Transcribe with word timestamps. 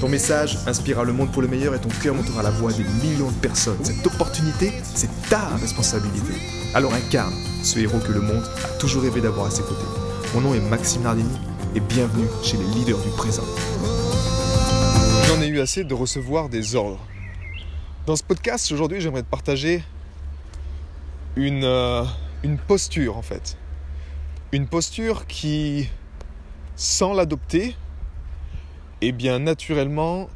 Ton 0.00 0.10
message 0.10 0.58
inspirera 0.66 1.04
le 1.04 1.14
monde 1.14 1.32
pour 1.32 1.40
le 1.40 1.48
meilleur 1.48 1.74
et 1.74 1.80
ton 1.80 1.88
cœur 1.88 2.14
montera 2.14 2.42
la 2.42 2.50
voix 2.50 2.70
des 2.70 2.84
millions 3.02 3.30
de 3.30 3.36
personnes. 3.36 3.82
Cette 3.82 4.06
opportunité, 4.06 4.70
c'est 4.82 5.08
ta 5.30 5.56
responsabilité. 5.56 6.34
Alors 6.74 6.92
incarne 6.92 7.32
ce 7.62 7.78
héros 7.78 7.98
que 8.00 8.12
le 8.12 8.20
monde 8.20 8.44
a 8.62 8.68
toujours 8.78 9.02
rêvé 9.02 9.22
d'avoir 9.22 9.46
à 9.46 9.50
ses 9.50 9.62
côtés. 9.62 9.86
Mon 10.34 10.42
nom 10.42 10.54
est 10.54 10.60
Maxime 10.60 11.02
Nardini 11.02 11.38
et 11.74 11.80
bienvenue 11.80 12.26
chez 12.42 12.58
les 12.58 12.64
leaders 12.74 12.98
du 12.98 13.08
présent. 13.16 13.44
J'en 15.28 15.40
ai 15.40 15.46
eu 15.46 15.60
assez 15.60 15.82
de 15.82 15.94
recevoir 15.94 16.50
des 16.50 16.74
ordres. 16.74 17.00
Dans 18.04 18.16
ce 18.16 18.22
podcast, 18.22 18.70
aujourd'hui, 18.72 19.00
j'aimerais 19.00 19.22
te 19.22 19.30
partager 19.30 19.82
une, 21.36 21.64
euh, 21.64 22.04
une 22.42 22.58
posture 22.58 23.16
en 23.16 23.22
fait. 23.22 23.56
Une 24.52 24.66
posture 24.66 25.26
qui, 25.26 25.88
sans 26.76 27.14
l'adopter, 27.14 27.74
eh 29.02 29.12
bien 29.12 29.38
naturellement, 29.38 30.28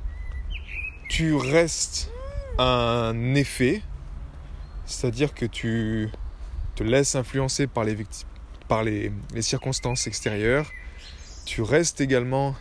tu 1.09 1.35
restes 1.35 2.11
un 2.59 3.35
effet, 3.35 3.83
c'est-à-dire 4.85 5.35
que 5.35 5.47
tu 5.47 6.11
te 6.77 6.83
laisses 6.83 7.15
influencer 7.15 7.67
par 7.67 7.85
les, 7.85 7.97
par 8.69 8.85
les, 8.85 9.13
circonstances 9.41 10.07
extérieures, 10.07 10.71
tu 11.47 11.63
restes 11.63 12.01
également 12.01 12.55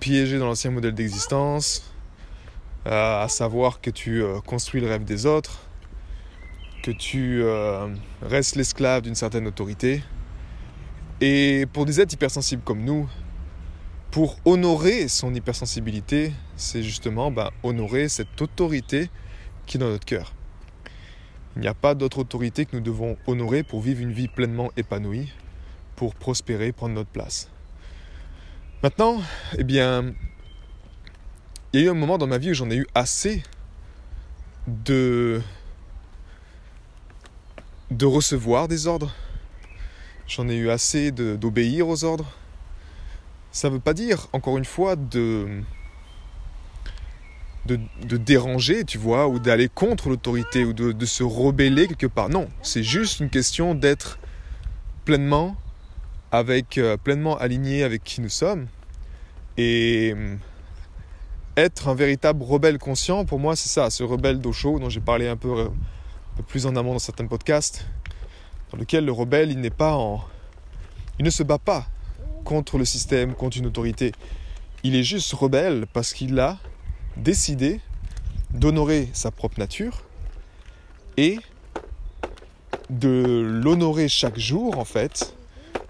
piégé 0.00 0.38
dans 0.38 0.46
l'ancien 0.46 0.70
modèle 0.70 0.94
d'existence, 0.94 1.92
euh, 2.86 3.24
à 3.24 3.28
savoir 3.28 3.80
que 3.80 3.90
tu 3.90 4.22
euh, 4.22 4.40
construis 4.40 4.80
le 4.80 4.88
rêve 4.88 5.04
des 5.04 5.26
autres, 5.26 5.60
que 6.82 6.92
tu 6.92 7.42
euh, 7.42 7.88
restes 8.22 8.54
l'esclave 8.54 9.02
d'une 9.02 9.16
certaine 9.16 9.46
autorité. 9.46 10.02
Et 11.20 11.66
pour 11.72 11.84
des 11.84 12.00
êtres 12.00 12.14
hypersensibles 12.14 12.62
comme 12.62 12.84
nous, 12.84 13.08
pour 14.16 14.38
honorer 14.46 15.08
son 15.08 15.34
hypersensibilité, 15.34 16.32
c'est 16.56 16.82
justement 16.82 17.30
ben, 17.30 17.50
honorer 17.62 18.08
cette 18.08 18.40
autorité 18.40 19.10
qui 19.66 19.76
est 19.76 19.80
dans 19.80 19.90
notre 19.90 20.06
cœur. 20.06 20.32
Il 21.54 21.60
n'y 21.60 21.68
a 21.68 21.74
pas 21.74 21.94
d'autre 21.94 22.20
autorité 22.20 22.64
que 22.64 22.74
nous 22.74 22.82
devons 22.82 23.18
honorer 23.26 23.62
pour 23.62 23.82
vivre 23.82 24.00
une 24.00 24.12
vie 24.12 24.28
pleinement 24.28 24.70
épanouie, 24.78 25.30
pour 25.96 26.14
prospérer, 26.14 26.72
prendre 26.72 26.94
notre 26.94 27.10
place. 27.10 27.50
Maintenant, 28.82 29.20
eh 29.58 29.64
bien, 29.64 30.14
il 31.74 31.80
y 31.80 31.82
a 31.82 31.86
eu 31.88 31.90
un 31.90 31.94
moment 31.94 32.16
dans 32.16 32.26
ma 32.26 32.38
vie 32.38 32.52
où 32.52 32.54
j'en 32.54 32.70
ai 32.70 32.76
eu 32.76 32.86
assez 32.94 33.42
de 34.66 35.42
recevoir 38.00 38.66
des 38.66 38.86
ordres. 38.86 39.14
J'en 40.26 40.48
ai 40.48 40.56
eu 40.56 40.70
assez 40.70 41.10
d'obéir 41.10 41.86
aux 41.86 42.02
ordres 42.02 42.32
ça 43.56 43.68
ne 43.70 43.74
veut 43.74 43.80
pas 43.80 43.94
dire, 43.94 44.28
encore 44.34 44.58
une 44.58 44.66
fois, 44.66 44.96
de, 44.96 45.62
de, 47.64 48.16
déranger, 48.18 48.84
tu 48.84 48.98
vois, 48.98 49.28
ou 49.28 49.38
d'aller 49.38 49.70
contre 49.70 50.10
l'autorité, 50.10 50.66
ou 50.66 50.74
de, 50.74 51.06
se 51.06 51.22
rebeller 51.22 51.88
quelque 51.88 52.06
part. 52.06 52.28
Non, 52.28 52.48
c'est 52.60 52.82
juste 52.82 53.20
une 53.20 53.30
question 53.30 53.74
d'être 53.74 54.18
pleinement, 55.06 55.56
avec, 56.32 56.76
euh, 56.76 56.98
pleinement 56.98 57.38
aligné 57.38 57.82
avec 57.82 58.04
qui 58.04 58.20
nous 58.20 58.28
sommes. 58.28 58.66
Et 59.56 60.12
euh, 60.14 60.36
être 61.56 61.88
un 61.88 61.94
véritable 61.94 62.42
rebelle 62.42 62.76
conscient, 62.76 63.24
pour 63.24 63.38
moi, 63.38 63.56
c'est 63.56 63.70
ça, 63.70 63.88
ce 63.88 64.02
rebelle 64.02 64.38
d'eau 64.38 64.52
dont 64.78 64.90
j'ai 64.90 65.00
parlé 65.00 65.28
un 65.28 65.36
peu, 65.36 65.60
euh, 65.60 65.64
un 65.64 66.36
peu 66.36 66.42
plus 66.42 66.66
en 66.66 66.76
amont 66.76 66.92
dans 66.92 66.98
certains 66.98 67.26
podcasts, 67.26 67.86
dans 68.70 68.76
lequel 68.76 69.06
le 69.06 69.12
rebelle, 69.12 69.50
il 69.50 69.60
n'est 69.60 69.70
pas. 69.70 69.98
Il 71.18 71.24
ne 71.24 71.30
se 71.30 71.42
bat 71.42 71.58
pas 71.58 71.86
contre 72.46 72.78
le 72.78 72.86
système, 72.86 73.34
contre 73.34 73.58
une 73.58 73.66
autorité. 73.66 74.12
Il 74.84 74.94
est 74.94 75.02
juste 75.02 75.32
rebelle 75.34 75.86
parce 75.92 76.14
qu'il 76.14 76.38
a 76.38 76.58
décidé 77.16 77.80
d'honorer 78.50 79.08
sa 79.12 79.30
propre 79.30 79.58
nature 79.58 80.04
et 81.16 81.38
de 82.88 83.42
l'honorer 83.62 84.08
chaque 84.08 84.38
jour 84.38 84.78
en 84.78 84.84
fait 84.84 85.34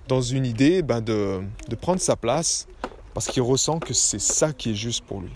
dans 0.09 0.22
une 0.22 0.47
idée 0.47 0.83
ben, 0.83 1.03
de, 1.03 1.43
de 1.69 1.75
prendre 1.75 2.00
sa 2.00 2.17
place 2.17 2.67
parce 3.12 3.27
qu'il 3.27 3.43
ressent 3.43 3.78
que 3.78 3.93
c'est 3.93 4.21
ça 4.21 4.53
qui 4.53 4.71
est 4.71 4.75
juste 4.75 5.05
pour 5.05 5.21
lui. 5.21 5.33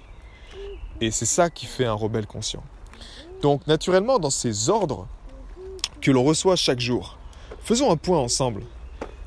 Et 1.02 1.10
c'est 1.10 1.26
ça 1.26 1.50
qui 1.50 1.66
fait 1.66 1.87
un 1.87 1.92
rebelle 1.92 2.26
conscient. 2.26 2.62
Donc 3.42 3.66
naturellement 3.66 4.19
dans 4.19 4.31
ces 4.31 4.70
ordres 4.70 5.06
que 6.00 6.10
l'on 6.10 6.25
reçoit 6.25 6.56
chaque 6.56 6.81
jour, 6.81 7.19
faisons 7.62 7.91
un 7.91 7.97
point 7.97 8.19
ensemble. 8.19 8.62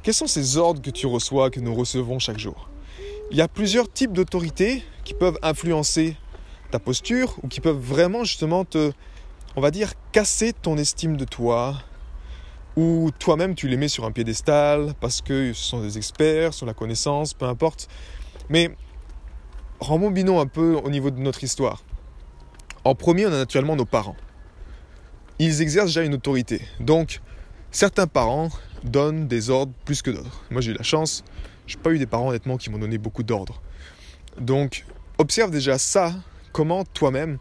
Quels 0.03 0.13
sont 0.13 0.27
ces 0.27 0.57
ordres 0.57 0.81
que 0.81 0.89
tu 0.89 1.07
reçois, 1.07 1.49
que 1.49 1.61
nous 1.61 1.73
recevons 1.73 2.19
chaque 2.19 2.37
jour? 2.37 2.69
Il 3.31 3.37
y 3.37 3.41
a 3.41 3.47
plusieurs 3.47 3.89
types 3.89 4.11
d'autorités 4.11 4.83
qui 5.05 5.13
peuvent 5.13 5.39
influencer 5.41 6.17
ta 6.71 6.79
posture 6.79 7.37
ou 7.41 7.47
qui 7.47 7.61
peuvent 7.61 7.79
vraiment 7.79 8.25
justement 8.25 8.65
te, 8.65 8.91
on 9.55 9.61
va 9.61 9.71
dire, 9.71 9.93
casser 10.11 10.51
ton 10.51 10.77
estime 10.77 11.15
de 11.15 11.23
toi, 11.23 11.81
ou 12.75 13.11
toi-même 13.17 13.55
tu 13.55 13.69
les 13.69 13.77
mets 13.77 13.87
sur 13.87 14.03
un 14.03 14.11
piédestal 14.11 14.93
parce 14.99 15.21
que 15.21 15.53
ce 15.53 15.63
sont 15.63 15.81
des 15.81 15.97
experts, 15.97 16.53
sur 16.53 16.65
la 16.65 16.73
connaissance, 16.73 17.33
peu 17.33 17.45
importe. 17.45 17.87
Mais 18.49 18.75
rembobinons 19.79 20.41
un 20.41 20.47
peu 20.47 20.75
au 20.75 20.89
niveau 20.89 21.11
de 21.11 21.19
notre 21.19 21.45
histoire. 21.45 21.81
En 22.83 22.93
premier, 22.93 23.25
on 23.25 23.31
a 23.31 23.37
naturellement 23.37 23.77
nos 23.77 23.85
parents. 23.85 24.17
Ils 25.39 25.61
exercent 25.61 25.87
déjà 25.87 26.03
une 26.03 26.13
autorité. 26.13 26.61
Donc, 26.81 27.21
certains 27.71 28.07
parents 28.07 28.49
donnent 28.83 29.27
des 29.27 29.49
ordres 29.49 29.73
plus 29.85 30.01
que 30.01 30.11
d'autres. 30.11 30.43
Moi 30.51 30.61
j'ai 30.61 30.71
eu 30.71 30.75
la 30.75 30.83
chance, 30.83 31.23
j'ai 31.67 31.77
pas 31.77 31.91
eu 31.91 31.97
des 31.97 32.05
parents 32.05 32.29
honnêtement 32.29 32.57
qui 32.57 32.69
m'ont 32.69 32.79
donné 32.79 32.97
beaucoup 32.97 33.23
d'ordres. 33.23 33.61
Donc 34.39 34.85
observe 35.17 35.51
déjà 35.51 35.77
ça, 35.77 36.13
comment 36.51 36.83
toi-même, 36.83 37.37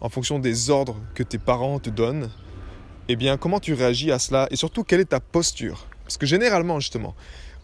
en 0.00 0.08
fonction 0.08 0.38
des 0.38 0.70
ordres 0.70 0.96
que 1.14 1.22
tes 1.22 1.38
parents 1.38 1.78
te 1.78 1.90
donnent, 1.90 2.30
eh 3.08 3.16
bien 3.16 3.36
comment 3.36 3.60
tu 3.60 3.74
réagis 3.74 4.12
à 4.12 4.18
cela 4.18 4.46
et 4.50 4.56
surtout 4.56 4.84
quelle 4.84 5.00
est 5.00 5.06
ta 5.06 5.20
posture? 5.20 5.86
Parce 6.04 6.16
que 6.16 6.26
généralement 6.26 6.80
justement, 6.80 7.14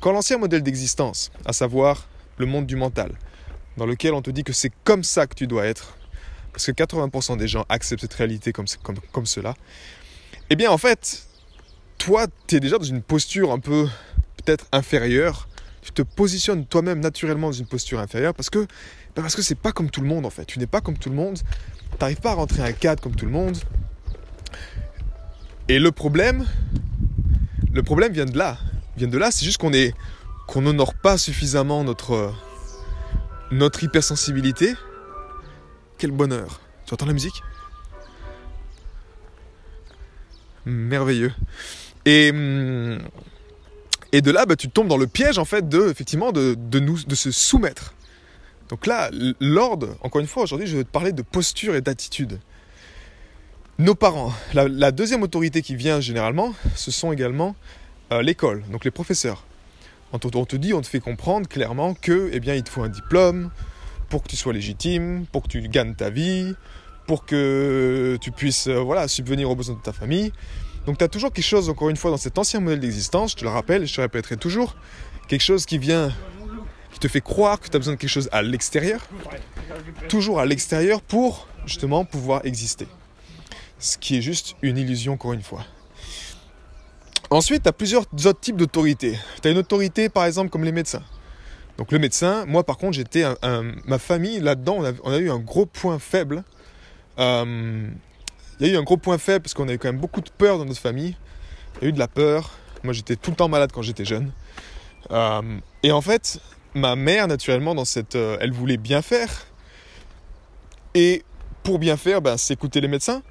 quand 0.01 0.13
l'ancien 0.13 0.39
modèle 0.39 0.63
d'existence, 0.63 1.31
à 1.45 1.53
savoir 1.53 2.09
le 2.39 2.47
monde 2.47 2.67
du 2.67 2.77
mental, 2.77 3.13
dans 3.77 3.87
lequel 3.87 4.15
on 4.15 4.23
te 4.23 4.31
dit 4.31 4.45
que 4.45 4.53
c'est 4.53 4.73
comme 4.85 5.05
ça 5.05 5.27
que 5.27 5.35
tu 5.35 5.47
dois 5.47 5.67
être, 5.67 5.97
parce 6.53 6.67
que 6.67 6.73
80% 6.73 7.37
des 7.37 7.49
gens 7.49 7.65
acceptent 7.69 8.03
cette 8.03 8.15
réalité 8.15 8.53
comme, 8.53 8.67
comme, 8.83 8.99
comme 9.13 9.27
cela, 9.27 9.55
eh 10.49 10.57
bien 10.57 10.71
en 10.71 10.79
fait, 10.79 11.27
toi, 12.01 12.27
tu 12.47 12.57
es 12.57 12.61
déjà 12.61 12.79
dans 12.79 12.85
une 12.85 13.03
posture 13.03 13.53
un 13.53 13.59
peu 13.59 13.87
peut-être 14.39 14.67
inférieure. 14.73 15.49
Tu 15.83 15.93
te 15.93 16.01
positionnes 16.03 16.65
toi-même 16.67 16.99
naturellement 16.99 17.49
dans 17.49 17.53
une 17.53 17.67
posture 17.67 18.01
inférieure 18.01 18.35
parce 18.35 18.51
que 18.51 18.67
bah 19.15 19.23
c'est 19.29 19.55
pas 19.59 19.73
comme 19.73 19.91
tout 19.91 20.01
le 20.01 20.09
monde 20.09 20.25
en 20.25 20.31
fait. 20.31 20.47
Tu 20.47 20.59
n'es 20.59 20.67
pas 20.67 20.81
comme 20.81 20.97
tout 20.97 21.11
le 21.11 21.15
monde. 21.15 21.39
Tu 21.39 21.97
n'arrives 22.01 22.21
pas 22.21 22.31
à 22.31 22.35
rentrer 22.35 22.63
un 22.63 22.73
cadre 22.73 23.03
comme 23.03 23.15
tout 23.15 23.27
le 23.27 23.31
monde. 23.31 23.59
Et 25.69 25.79
le 25.79 25.93
problème, 25.93 26.47
le 27.71 27.83
problème 27.83 28.13
vient 28.13 28.25
de 28.25 28.37
là. 28.37 28.57
Vient 28.97 29.09
de 29.09 29.19
là, 29.19 29.31
c'est 29.31 29.45
juste 29.45 29.59
qu'on 29.59 29.75
est 29.75 29.95
qu'on 30.47 30.63
n'honore 30.63 30.95
pas 30.95 31.19
suffisamment 31.19 31.85
notre 31.85 32.35
notre 33.51 33.85
hypersensibilité. 33.85 34.75
Quel 35.99 36.13
bonheur. 36.13 36.61
Tu 36.87 36.95
entends 36.95 37.07
la 37.07 37.13
musique? 37.13 37.43
Merveilleux. 40.65 41.33
Et, 42.07 42.31
hum, 42.31 42.99
et 44.13 44.21
de 44.23 44.31
là, 44.31 44.47
bah, 44.47 44.57
tu 44.57 44.69
tombes 44.69 44.89
dans 44.89 44.97
le 44.97 45.07
piège 45.07 45.39
en 45.39 45.45
fait 45.45 45.69
de, 45.69 45.89
effectivement, 45.89 46.33
de, 46.33 46.57
nous, 46.79 47.03
de 47.05 47.15
se 47.15 47.31
soumettre. 47.31 47.95
Donc 48.69 48.87
là, 48.87 49.11
l'ordre, 49.41 49.97
encore 50.03 50.21
une 50.21 50.27
fois, 50.27 50.45
aujourd'hui, 50.45 50.67
je 50.67 50.77
vais 50.77 50.85
te 50.85 50.91
parler 50.91 51.13
de 51.13 51.23
posture 51.23 51.75
et 51.75 51.81
d'attitude. 51.81 52.39
Nos 53.79 53.95
parents, 53.95 54.33
la, 54.53 54.93
deuxième 54.93 55.23
autorité 55.23 55.63
qui 55.63 55.75
vient 55.75 56.01
généralement, 56.01 56.55
ce 56.77 56.91
sont 56.91 57.13
également 57.13 57.57
euh, 58.13 58.23
l'école, 58.23 58.63
donc 58.71 58.85
les 58.85 58.91
professeurs. 58.91 59.45
On 60.13 60.19
te, 60.19 60.37
on 60.37 60.45
te, 60.45 60.57
dit, 60.57 60.75
on 60.75 60.83
te 60.83 60.87
fait 60.87 61.01
comprendre 61.01 61.49
clairement 61.49 61.95
que, 61.95 62.31
eh 62.33 62.41
bien, 62.41 62.55
il 62.55 62.63
te 62.63 62.71
faut 62.71 62.83
un 62.83 62.89
diplôme 62.89 63.51
pour 64.09 64.23
que 64.23 64.29
tu 64.29 64.37
sois 64.37 64.53
légitime, 64.53 65.25
pour 65.33 65.45
que 65.45 65.49
tu 65.49 65.63
gagnes 65.63 65.95
ta 65.95 66.11
vie, 66.11 66.55
pour 67.07 67.25
que 67.25 68.19
tu 68.21 68.33
puisses, 68.33 68.67
euh, 68.67 68.81
voilà, 68.81 69.09
subvenir 69.09 69.51
aux 69.51 69.57
besoins 69.57 69.77
de 69.77 69.83
ta 69.83 69.93
famille. 69.93 70.33
Donc 70.87 70.99
tu 70.99 71.05
as 71.05 71.09
toujours 71.09 71.33
quelque 71.33 71.45
chose, 71.45 71.69
encore 71.69 71.91
une 71.91 71.97
fois, 71.97 72.11
dans 72.11 72.17
cet 72.17 72.39
ancien 72.39 72.61
modèle 72.61 72.81
d'existence, 72.81 73.33
je 73.33 73.37
te 73.37 73.45
le 73.45 73.51
rappelle, 73.51 73.87
je 73.87 73.95
te 73.95 74.01
répéterai 74.01 74.37
toujours, 74.37 74.77
quelque 75.29 75.43
chose 75.43 75.67
qui 75.67 75.79
vient, 75.79 76.13
qui 76.93 76.99
te 76.99 77.09
fait 77.09 77.21
croire 77.21 77.61
que 77.61 77.69
tu 77.69 77.77
as 77.77 77.79
besoin 77.79 77.95
de 77.95 77.99
quelque 77.99 78.11
chose 78.11 78.29
à 78.33 78.43
l'extérieur, 78.43 79.01
toujours 80.09 80.41
à 80.41 80.47
l'extérieur 80.47 81.03
pour 81.03 81.47
justement 81.67 82.05
pouvoir 82.05 82.45
exister. 82.45 82.87
Ce 83.79 83.97
qui 83.97 84.19
est 84.19 84.23
juste 84.23 84.57
une 84.63 84.77
illusion 84.79 85.15
encore 85.15 85.33
une 85.33 85.43
fois. 85.43 85.65
Ensuite, 87.31 87.63
tu 87.63 87.69
as 87.69 87.73
plusieurs 87.73 88.03
autres 88.03 88.41
types 88.41 88.57
d'autorités. 88.57 89.17
Tu 89.41 89.49
as 89.49 89.53
une 89.53 89.59
autorité 89.59 90.09
par 90.09 90.25
exemple 90.25 90.51
comme 90.51 90.65
les 90.65 90.73
médecins. 90.73 91.03
Donc 91.79 91.93
le 91.93 91.99
médecin, 91.99 92.45
moi 92.47 92.65
par 92.65 92.77
contre, 92.77 92.95
j'étais 92.95 93.25
ma 93.87 93.99
famille 93.99 94.41
là-dedans, 94.41 94.83
on 95.05 95.13
a, 95.13 95.19
eu 95.19 95.31
un 95.31 95.39
gros 95.39 95.67
point 95.67 95.99
faible. 95.99 96.45
Euh, 97.19 97.89
il 98.61 98.67
y 98.67 98.71
a 98.71 98.75
eu 98.75 98.77
un 98.77 98.83
gros 98.83 98.97
point 98.97 99.19
faible 99.19 99.43
parce 99.43 99.55
qu'on 99.55 99.69
a 99.69 99.73
eu 99.73 99.79
quand 99.79 99.89
même 99.89 100.01
beaucoup 100.01 100.21
de 100.21 100.31
peur 100.31 100.59
dans 100.59 100.65
notre 100.65 100.81
famille. 100.81 101.17
Il 101.81 101.85
y 101.85 101.87
a 101.87 101.89
eu 101.89 101.93
de 101.93 101.99
la 101.99 102.09
peur. 102.09 102.51
Moi 102.85 102.93
j'étais 102.93 103.17
tout 103.17 103.31
le 103.31 103.37
temps 103.37 103.49
malade 103.49 103.71
quand 103.73 103.83
j'étais 103.83 104.05
jeune. 104.05 104.33
Euh, 105.11 105.59
et 105.83 105.93
en 105.93 106.01
fait, 106.01 106.41
ma 106.75 106.97
mère, 106.97 107.27
naturellement, 107.27 107.75
dans 107.75 107.85
cette, 107.85 108.17
euh, 108.17 108.37
elle 108.41 108.53
voulait 108.53 108.77
bien 108.77 109.03
faire. 109.03 109.47
Et 110.95 111.25
pour 111.63 111.79
bien 111.79 111.97
faire, 111.97 112.21
ben, 112.21 112.37
c'est 112.37 112.55
écouter 112.55 112.81
les 112.81 112.89
médecins. 112.89 113.23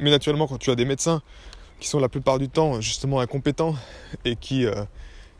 Mais 0.00 0.10
naturellement, 0.10 0.46
quand 0.46 0.58
tu 0.58 0.70
as 0.70 0.76
des 0.76 0.84
médecins 0.84 1.22
qui 1.80 1.88
sont 1.88 2.00
la 2.00 2.08
plupart 2.08 2.38
du 2.38 2.48
temps 2.48 2.80
justement 2.80 3.20
incompétents 3.20 3.74
et 4.24 4.36
qui, 4.36 4.64
euh, 4.64 4.84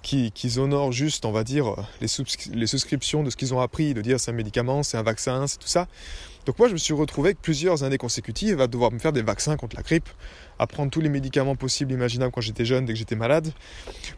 qui, 0.03 0.31
qui, 0.33 0.59
honorent 0.59 0.93
juste, 0.93 1.25
on 1.25 1.33
va 1.33 1.45
dire, 1.45 1.75
les, 2.01 2.67
souscriptions 2.67 3.23
de 3.23 3.31
ce 3.31 3.37
qu'ils 3.37 3.55
ont 3.55 3.61
appris, 3.61 3.95
de 3.95 4.01
dire 4.01 4.21
c'est 4.21 4.31
un 4.31 4.35
médicament, 4.35 4.83
c'est 4.83 4.97
un 4.97 5.03
vaccin, 5.03 5.47
c'est 5.47 5.59
tout 5.59 5.69
ça. 5.69 5.89
Donc 6.47 6.59
moi, 6.59 6.69
je 6.69 6.73
me 6.73 6.79
suis 6.79 6.95
retrouvé 6.95 7.31
avec 7.31 7.43
plusieurs 7.43 7.83
années 7.83 7.99
consécutives 7.99 8.61
à 8.61 8.67
devoir 8.69 8.93
me 8.93 8.99
faire 8.99 9.13
des 9.13 9.23
vaccins 9.23 9.57
contre 9.57 9.77
la 9.77 9.83
grippe, 9.83 10.09
à 10.59 10.67
prendre 10.67 10.91
tous 10.91 11.01
les 11.01 11.09
médicaments 11.09 11.57
possibles, 11.57 11.93
imaginables 11.93 12.33
quand 12.33 12.41
j'étais 12.41 12.65
jeune, 12.65 12.87
dès 12.87 12.93
que 12.93 12.99
j'étais 12.99 13.17
malade, 13.17 13.53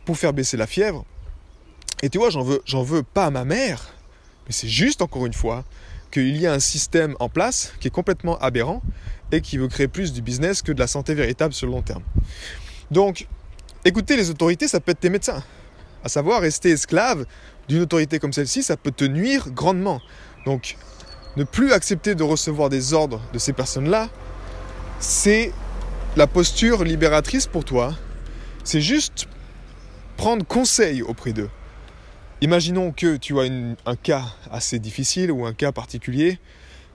pour 0.05 0.17
faire 0.17 0.33
baisser 0.33 0.57
la 0.57 0.67
fièvre. 0.67 1.05
Et 2.03 2.09
tu 2.09 2.19
vois, 2.19 2.31
j'en 2.31 2.43
veux, 2.43 2.63
j'en 2.67 2.83
veux 2.83 3.03
pas 3.03 3.27
à 3.27 3.31
ma 3.31 3.45
mère, 3.45 3.95
mais 4.47 4.53
c'est 4.53 4.69
juste 4.69 5.03
encore 5.03 5.27
une 5.27 5.35
fois 5.35 5.65
qu'il 6.11 6.37
y 6.37 6.47
a 6.47 6.53
un 6.53 6.61
système 6.61 7.17
en 7.21 7.29
place 7.29 7.73
qui 7.81 7.89
est 7.89 7.93
complètement 7.93 8.39
aberrant 8.39 8.83
et 9.33 9.41
qui 9.41 9.59
veut 9.59 9.69
créer 9.69 9.89
plus 9.89 10.13
du 10.13 10.23
business 10.23 10.63
que 10.63 10.73
de 10.73 10.79
la 10.79 10.87
santé 10.87 11.15
véritable 11.15 11.55
sur 11.55 11.67
le 11.67 11.73
long 11.73 11.83
terme. 11.83 12.03
Donc, 12.91 13.27
écouter 13.85 14.17
les 14.17 14.31
autorités, 14.31 14.67
ça 14.67 14.81
peut 14.81 14.93
être 14.93 15.01
tes 15.01 15.11
médecins. 15.11 15.43
À 16.05 16.09
savoir, 16.09 16.41
rester 16.41 16.71
esclave 16.71 17.27
d'une 17.69 17.83
autorité 17.83 18.19
comme 18.19 18.33
celle-ci, 18.33 18.63
ça 18.63 18.77
peut 18.77 18.91
te 18.91 19.05
nuire 19.05 19.51
grandement. 19.51 20.01
Donc, 20.47 20.77
ne 21.37 21.45
plus 21.45 21.73
accepter 21.73 22.15
de 22.15 22.23
recevoir 22.23 22.69
des 22.69 22.93
ordres 22.93 23.21
de 23.33 23.39
ces 23.39 23.53
personnes-là, 23.53 24.09
c'est 24.99 25.53
la 26.17 26.27
posture 26.27 26.85
libératrice 26.85 27.47
pour 27.47 27.65
toi. 27.65 27.95
C'est 28.65 28.81
juste 28.81 29.29
prendre 30.17 30.45
conseil 30.45 31.03
auprès 31.03 31.33
d'eux. 31.33 31.51
Imaginons 32.43 32.93
que 32.93 33.17
tu 33.17 33.39
as 33.39 33.45
un 33.87 33.97
cas 33.97 34.25
assez 34.51 34.79
difficile 34.79 35.31
ou 35.31 35.45
un 35.47 35.53
cas 35.53 35.73
particulier, 35.73 36.39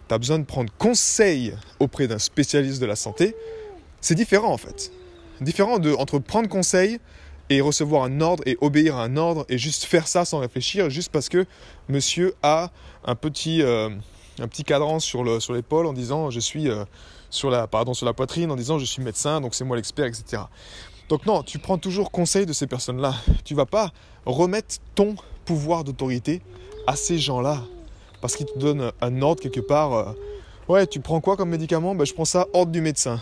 tu 0.07 0.13
as 0.13 0.17
besoin 0.17 0.39
de 0.39 0.43
prendre 0.43 0.71
conseil 0.77 1.55
auprès 1.79 2.07
d'un 2.07 2.19
spécialiste 2.19 2.81
de 2.81 2.85
la 2.85 2.95
santé. 2.95 3.35
C'est 4.01 4.15
différent 4.15 4.51
en 4.51 4.57
fait. 4.57 4.91
Différent 5.41 5.79
de, 5.79 5.93
entre 5.93 6.19
prendre 6.19 6.49
conseil 6.49 6.99
et 7.49 7.61
recevoir 7.61 8.03
un 8.03 8.21
ordre 8.21 8.43
et 8.45 8.57
obéir 8.61 8.95
à 8.95 9.03
un 9.03 9.17
ordre 9.17 9.45
et 9.49 9.57
juste 9.57 9.85
faire 9.85 10.07
ça 10.07 10.25
sans 10.25 10.39
réfléchir, 10.39 10.89
juste 10.89 11.11
parce 11.11 11.29
que 11.29 11.45
monsieur 11.89 12.33
a 12.43 12.71
un 13.05 13.15
petit, 13.15 13.61
euh, 13.61 13.89
un 14.39 14.47
petit 14.47 14.63
cadran 14.63 14.99
sur 14.99 15.23
l'épaule 15.23 15.85
sur 15.85 15.89
en 15.89 15.93
disant 15.93 16.29
je 16.29 16.39
suis 16.39 16.69
euh, 16.69 16.85
sur, 17.29 17.49
la, 17.49 17.67
pardon, 17.67 17.93
sur 17.93 18.05
la 18.05 18.13
poitrine, 18.13 18.51
en 18.51 18.55
disant 18.55 18.79
je 18.79 18.85
suis 18.85 19.01
médecin, 19.01 19.41
donc 19.41 19.53
c'est 19.53 19.63
moi 19.63 19.75
l'expert, 19.75 20.05
etc. 20.05 20.43
Donc 21.09 21.25
non, 21.25 21.43
tu 21.43 21.59
prends 21.59 21.77
toujours 21.77 22.11
conseil 22.11 22.45
de 22.45 22.53
ces 22.53 22.65
personnes-là. 22.65 23.13
Tu 23.43 23.53
vas 23.53 23.67
pas 23.67 23.91
remettre 24.25 24.75
ton 24.95 25.15
pouvoir 25.45 25.83
d'autorité 25.83 26.41
à 26.87 26.95
ces 26.95 27.19
gens-là. 27.19 27.61
Parce 28.21 28.35
qu'ils 28.35 28.47
te 28.47 28.57
donnent 28.57 28.91
un 29.01 29.21
ordre 29.21 29.41
quelque 29.41 29.59
part. 29.59 29.93
Euh, 29.93 30.05
ouais, 30.67 30.87
tu 30.87 30.99
prends 30.99 31.21
quoi 31.21 31.37
comme 31.37 31.49
médicament? 31.49 31.93
Ben, 31.93 32.05
Je 32.05 32.13
prends 32.13 32.25
ça, 32.25 32.47
ordre 32.53 32.71
du 32.71 32.81
médecin. 32.81 33.21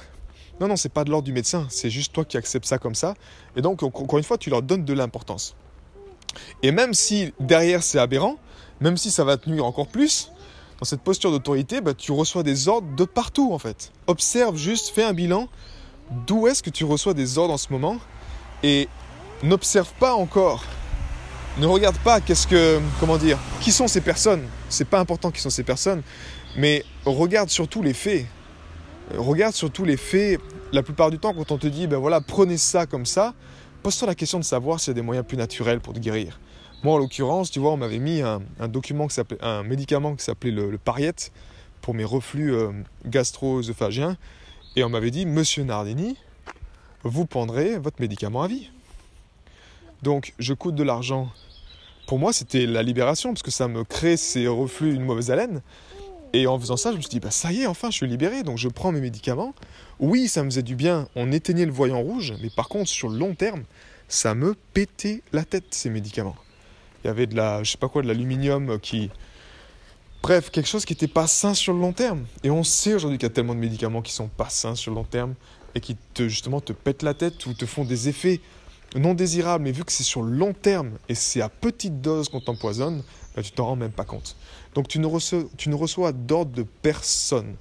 Non, 0.60 0.68
non, 0.68 0.76
c'est 0.76 0.90
pas 0.90 1.04
de 1.04 1.10
l'ordre 1.10 1.26
du 1.26 1.34
médecin, 1.34 1.68
c'est 1.70 1.90
juste 1.90 2.14
toi 2.14 2.26
qui 2.26 2.38
acceptes 2.38 2.66
ça 2.66 2.78
comme 2.78 2.96
ça. 2.96 3.16
Et 3.56 3.62
donc, 3.62 3.84
encore 3.84 4.18
une 4.18 4.24
fois, 4.24 4.38
tu 4.38 4.50
leur 4.50 4.62
donnes 4.62 4.86
de 4.86 4.94
l'importance. 4.94 5.56
Et 6.62 6.72
même 6.72 6.94
si 6.94 7.34
derrière 7.40 7.84
c'est 7.84 8.00
aberrant, 8.00 8.38
même 8.82 8.98
si 8.98 9.12
ça 9.12 9.24
va 9.24 9.38
te 9.38 9.50
nuire 9.50 9.66
encore 9.66 9.88
plus, 9.88 10.32
dans 10.80 10.86
cette 10.86 11.02
posture 11.02 11.32
d'autorité, 11.32 11.82
ben, 11.82 11.94
tu 11.94 12.12
reçois 12.12 12.44
des 12.44 12.68
ordres 12.68 12.96
de 12.96 13.06
partout 13.06 13.54
en 13.54 13.60
fait. 13.60 13.92
Observe 14.08 14.58
juste, 14.58 14.90
fais 14.90 15.04
un 15.04 15.14
bilan 15.14 15.48
d'où 16.28 16.48
est-ce 16.48 16.62
que 16.62 16.70
tu 16.70 16.84
reçois 16.84 17.14
des 17.14 17.38
ordres 17.38 17.54
en 17.54 17.58
ce 17.58 17.72
moment 17.72 17.98
et 18.62 18.88
n'observe 19.42 19.92
pas 20.00 20.14
encore 20.14 20.64
ne 21.58 21.68
regarde 21.68 21.98
pas 22.00 22.20
qu'est-ce 22.20 22.48
que 22.48 22.80
comment 23.00 23.18
dire 23.18 23.38
qui 23.62 23.72
sont 23.72 23.88
ces 23.88 24.02
personnes 24.02 24.44
c'est 24.70 24.88
pas 24.88 25.00
important 25.00 25.32
qui 25.32 25.42
sont 25.42 25.50
ces 25.50 25.64
personnes 25.64 26.02
mais 26.58 26.84
regarde 27.06 27.50
surtout 27.50 27.82
les 27.82 27.94
faits 27.94 28.26
regarde 29.18 29.54
surtout 29.54 29.86
les 29.86 29.98
faits 29.98 30.40
la 30.72 30.84
plupart 30.84 31.12
du 31.12 31.20
temps 31.20 31.34
quand 31.34 31.52
on 31.52 31.58
te 31.58 31.68
dit 31.68 31.88
ben 31.88 31.98
voilà 31.98 32.22
prenez 32.22 32.58
ça 32.58 32.86
comme 32.86 33.06
ça 33.06 33.34
pose-toi 33.84 34.08
la 34.08 34.16
question 34.16 34.40
de 34.40 34.44
savoir 34.44 34.80
s'il 34.80 34.90
y 34.90 34.92
a 34.92 34.96
des 34.96 35.02
moyens 35.02 35.26
plus 35.26 35.38
naturels 35.38 35.80
pour 35.80 35.94
te 35.94 36.00
guérir 36.00 36.40
moi 36.84 36.96
en 36.96 36.98
l'occurrence 36.98 37.52
tu 37.52 37.60
vois 37.60 37.72
on 37.72 37.78
m'avait 37.78 38.00
mis 38.00 38.22
un, 38.22 38.42
document 38.68 39.08
qui 39.08 39.20
un 39.42 39.64
médicament 39.64 40.16
qui 40.16 40.24
s'appelait 40.24 40.52
le, 40.52 40.78
pariette 40.78 41.32
pour 41.82 41.94
mes 41.94 42.06
reflux 42.06 42.54
euh, 42.54 42.72
gastro-œsophagiens 43.06 44.18
et 44.76 44.84
on 44.84 44.90
m'avait 44.90 45.12
dit 45.12 45.26
monsieur 45.26 45.64
Nardini 45.64 46.18
vous 47.04 47.26
prendrez 47.26 47.78
votre 47.78 48.02
médicament 48.02 48.44
à 48.44 48.48
vie 48.48 48.70
donc 50.04 50.34
je 50.38 50.54
coûte 50.54 50.76
de 50.76 50.84
l'argent. 50.84 51.30
Pour 52.08 52.20
moi, 52.20 52.34
c'était 52.34 52.66
la 52.66 52.84
libération, 52.84 53.32
parce 53.32 53.42
que 53.42 53.52
ça 53.52 53.70
me 53.70 53.86
crée 53.86 54.18
ces 54.18 54.48
reflux, 54.48 54.94
une 54.94 55.06
mauvaise 55.06 55.32
haleine. 55.32 55.62
Et 56.34 56.48
en 56.48 56.60
faisant 56.60 56.78
ça, 56.78 56.92
je 56.92 56.98
me 56.98 57.02
suis 57.02 57.10
dit, 57.10 57.20
bah 57.20 57.32
ça 57.32 57.52
y 57.52 57.62
est, 57.62 57.68
enfin, 57.68 57.92
je 57.92 57.98
suis 57.98 58.08
libéré, 58.08 58.42
donc 58.42 58.58
je 58.58 58.68
prends 58.68 58.92
mes 58.92 59.02
médicaments. 59.02 59.54
Oui, 60.00 60.28
ça 60.28 60.44
me 60.44 60.50
faisait 60.50 60.64
du 60.64 60.76
bien, 60.76 61.08
on 61.16 61.32
éteignait 61.32 61.66
le 61.66 61.72
voyant 61.72 62.02
rouge, 62.02 62.34
mais 62.42 62.50
par 62.50 62.70
contre, 62.70 62.90
sur 62.90 63.08
le 63.08 63.18
long 63.18 63.36
terme, 63.36 63.64
ça 64.08 64.34
me 64.34 64.56
pétait 64.74 65.22
la 65.32 65.46
tête, 65.46 65.66
ces 65.72 65.92
médicaments. 65.92 66.36
Il 67.04 67.08
y 67.08 67.10
avait 67.10 67.28
de 67.28 67.36
la, 67.36 67.64
je 67.64 67.72
sais 67.72 67.78
pas 67.78 67.88
quoi, 67.88 68.02
de 68.02 68.08
l'aluminium 68.08 68.80
qui... 68.80 69.12
Bref, 70.24 70.50
quelque 70.50 70.70
chose 70.70 70.86
qui 70.86 70.94
n'était 70.94 71.08
pas 71.08 71.28
sain 71.28 71.54
sur 71.54 71.74
le 71.74 71.80
long 71.80 71.92
terme. 71.92 72.26
Et 72.44 72.50
on 72.50 72.64
sait 72.64 72.94
aujourd'hui 72.94 73.18
qu'il 73.18 73.28
y 73.28 73.32
a 73.32 73.34
tellement 73.34 73.54
de 73.54 73.60
médicaments 73.60 74.02
qui 74.02 74.14
sont 74.14 74.30
pas 74.30 74.50
sains 74.50 74.74
sur 74.74 74.92
le 74.92 74.96
long 74.96 75.04
terme 75.04 75.36
et 75.76 75.82
qui 75.82 75.98
te, 76.14 76.30
justement 76.30 76.62
te 76.62 76.72
pètent 76.72 77.04
la 77.04 77.14
tête 77.14 77.46
ou 77.46 77.54
te 77.54 77.66
font 77.66 77.84
des 77.84 78.08
effets 78.08 78.40
non 79.00 79.14
désirable, 79.14 79.64
mais 79.64 79.72
vu 79.72 79.84
que 79.84 79.92
c'est 79.92 80.04
sur 80.04 80.22
le 80.22 80.32
long 80.32 80.54
terme 80.54 80.92
et 81.10 81.16
c'est 81.16 81.42
à 81.42 81.50
petite 81.50 82.02
dose 82.02 82.30
qu'on 82.30 82.42
t'empoisonne, 82.42 83.04
bah, 83.36 83.42
tu 83.42 83.52
t'en 83.52 83.66
rends 83.66 83.76
même 83.76 83.92
pas 83.92 84.06
compte. 84.06 84.36
Donc 84.76 84.88
tu 84.88 85.00
ne 85.00 85.06
reçois, 85.08 85.44
tu 85.58 85.70
d'ordre 85.70 86.52
de 86.52 86.64
personne. 86.82 87.56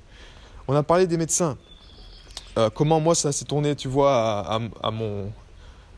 On 0.69 0.75
a 0.75 0.83
parlé 0.83 1.07
des 1.07 1.17
médecins. 1.17 1.57
Euh, 2.59 2.69
comment 2.71 3.01
moi 3.01 3.15
ça 3.15 3.33
s'est 3.33 3.47
tourné, 3.47 3.75
tu 3.75 3.89
vois, 3.89 4.41
à, 4.41 4.61
à, 4.83 4.91
mon, 4.91 5.33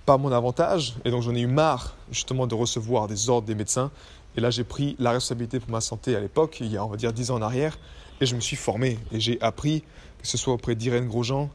pas 0.06 0.16
mon 0.16 0.30
avantage. 0.30 0.94
Et 1.04 1.10
donc 1.10 1.22
j'en 1.22 1.34
ai 1.34 1.40
eu 1.40 1.46
marre 1.46 1.96
justement 2.10 2.46
de 2.46 2.54
recevoir 2.54 3.08
des 3.08 3.28
ordres 3.28 3.46
des 3.46 3.54
médecins. 3.54 3.90
Et 4.36 4.40
là 4.40 4.50
j'ai 4.50 4.64
pris 4.64 4.96
la 4.98 5.12
responsabilité 5.12 5.60
pour 5.60 5.70
ma 5.70 5.80
santé 5.80 6.14
à 6.14 6.20
l'époque, 6.20 6.58
il 6.60 6.68
y 6.68 6.76
a 6.76 6.84
on 6.84 6.88
va 6.88 6.96
dire 6.96 7.12
10 7.12 7.32
ans 7.32 7.36
en 7.36 7.42
arrière. 7.42 7.78
Et 8.20 8.26
je 8.26 8.36
me 8.36 8.40
suis 8.40 8.56
formé 8.56 8.98
et 9.10 9.18
j'ai 9.18 9.40
appris, 9.40 9.82
que 10.22 10.28
ce 10.28 10.38
soit 10.38 10.54
auprès 10.54 10.76
d'Irène 10.76 11.08
Grosjean, 11.08 11.50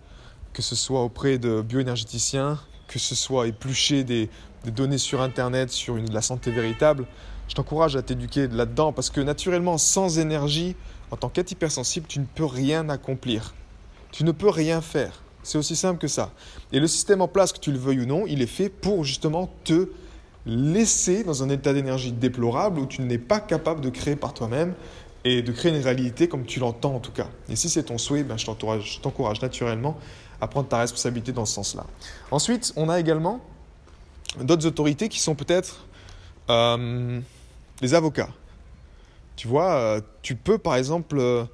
que 0.52 0.62
ce 0.62 0.76
soit 0.76 1.02
auprès 1.02 1.38
de 1.38 1.62
bioénergéticiens, 1.62 2.60
que 2.90 3.00
ce 3.00 3.16
soit 3.16 3.48
éplucher 3.48 4.04
des, 4.04 4.30
données 4.66 4.98
sur 4.98 5.22
Internet, 5.22 5.70
sur 5.70 5.98
la 6.12 6.22
santé 6.22 6.52
véritable, 6.52 7.06
je 7.48 7.56
t'encourage 7.56 7.96
à 7.96 8.02
t'éduquer 8.02 8.48
là-dedans 8.48 8.92
parce 8.92 9.10
que 9.10 9.22
naturellement, 9.22 9.78
sans 9.78 10.20
énergie, 10.20 10.76
en 11.12 11.16
tant 11.16 11.30
qu'être 11.30 11.52
hypersensible, 11.52 12.08
tu 12.08 12.20
ne 12.20 12.26
peux 12.26 12.46
rien 12.46 12.90
accomplir. 12.90 13.56
Tu 14.12 14.24
ne 14.24 14.32
peux 14.32 14.50
rien 14.50 14.82
faire. 14.82 15.24
C'est 15.44 15.58
aussi 15.58 15.76
simple 15.76 16.00
que 16.00 16.08
ça. 16.08 16.34
Et 16.72 16.80
le 16.80 16.88
système 16.88 17.22
en 17.22 17.28
place, 17.28 17.54
que 17.54 17.60
tu 17.60 17.72
le 17.72 17.78
veuilles 17.78 18.02
ou 18.02 18.06
non, 18.06 18.26
il 18.28 18.42
est 18.42 18.48
fait 18.48 18.70
pour 18.70 19.04
justement 19.04 19.50
te 19.64 19.90
laisser 20.46 21.24
dans 21.24 21.44
un 21.44 21.50
état 21.50 21.74
d'énergie 21.74 22.12
déplorable 22.12 22.80
où 22.80 22.86
tu 22.86 23.02
n'es 23.02 23.18
pas 23.18 23.40
capable 23.40 23.82
de 23.82 23.90
créer 23.90 24.16
par 24.16 24.34
toi-même 24.34 24.74
et 25.24 25.42
de 25.42 25.52
créer 25.52 25.72
une 25.72 25.82
réalité 25.82 26.28
comme 26.28 26.46
tu 26.46 26.60
l'entends 26.60 26.96
en 26.96 27.00
tout 27.00 27.12
cas. 27.12 27.28
Et 27.50 27.56
si 27.56 27.70
c'est 27.70 27.84
ton 27.84 27.98
souhait, 27.98 28.24
ben, 28.24 28.38
je 28.38 28.46
t'encourage 29.00 29.42
naturellement 29.42 29.98
à 30.42 30.48
prendre 30.48 30.68
ta 30.68 30.80
responsabilité 30.80 31.32
dans 31.32 31.46
ce 31.46 31.56
sens-là. 31.56 31.86
Ensuite, 32.32 32.74
on 32.76 32.90
a 32.90 33.00
également 33.00 33.42
d'autres 34.40 34.66
autorités 34.66 35.10
qui 35.10 35.20
sont 35.20 35.36
peut-être 35.36 35.86
euh, 36.50 37.20
les 37.82 37.94
avocats. 37.94 38.30
Tu 39.36 39.48
vois, 39.48 39.74
euh, 39.74 40.02
tu 40.22 40.36
peux 40.36 40.58
par 40.58 40.76
exemple, 40.76 41.18
euh, 41.18 41.46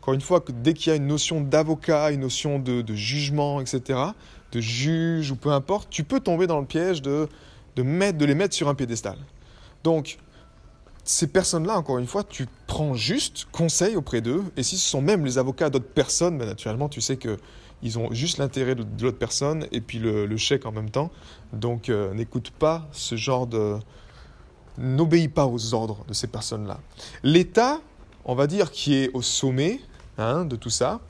encore 0.00 0.14
une 0.14 0.20
fois, 0.20 0.42
dès 0.48 0.74
qu'il 0.74 0.90
y 0.90 0.92
a 0.92 0.96
une 0.96 1.06
notion 1.06 1.40
d'avocat, 1.40 2.10
une 2.10 2.20
notion 2.20 2.58
de, 2.58 2.84
jugement, 2.94 3.60
etc., 3.60 3.98
de 4.52 4.60
juge 4.60 5.30
ou 5.30 5.36
peu 5.36 5.50
importe, 5.50 5.88
tu 5.90 6.04
peux 6.04 6.20
tomber 6.20 6.46
dans 6.46 6.60
le 6.60 6.66
piège 6.66 7.02
de, 7.02 7.28
mettre, 7.78 8.18
de 8.18 8.24
les 8.24 8.34
mettre 8.34 8.54
sur 8.54 8.68
un 8.68 8.74
piédestal. 8.74 9.16
Donc, 9.84 10.18
ces 11.04 11.28
personnes-là, 11.28 11.78
encore 11.78 11.98
une 11.98 12.06
fois, 12.06 12.24
tu 12.24 12.46
prends 12.66 12.94
juste 12.94 13.46
conseil 13.52 13.96
auprès 13.96 14.20
d'eux. 14.20 14.44
Et 14.56 14.62
si 14.62 14.76
ce 14.76 14.88
sont 14.88 15.00
même 15.00 15.24
les 15.24 15.38
avocats 15.38 15.70
d'autres 15.70 15.88
personnes, 15.88 16.38
ben 16.38 16.46
naturellement, 16.46 16.88
tu 16.88 17.00
sais 17.00 17.16
que 17.16 17.38
ils 17.82 17.98
ont 17.98 18.12
juste 18.12 18.38
l'intérêt 18.38 18.74
de, 18.74 18.84
l'autre 19.00 19.18
personne 19.18 19.66
et 19.72 19.80
puis 19.80 19.98
le, 19.98 20.36
chèque 20.36 20.66
en 20.66 20.72
même 20.72 20.90
temps. 20.90 21.10
Donc 21.52 21.88
euh, 21.88 22.12
n'écoute 22.14 22.50
pas 22.50 22.88
ce 22.92 23.16
genre 23.16 23.46
de... 23.46 23.76
N'obéis 24.78 25.28
pas 25.28 25.46
aux 25.46 25.74
ordres 25.74 26.04
de 26.08 26.14
ces 26.14 26.26
personnes-là. 26.26 26.80
L'État, 27.22 27.80
on 28.24 28.34
va 28.34 28.46
dire, 28.46 28.70
qui 28.70 28.94
est 28.94 29.10
au 29.12 29.20
sommet, 29.20 29.80
hein, 30.16 30.44
de 30.44 30.56
tout 30.56 30.70
ça. 30.70 31.00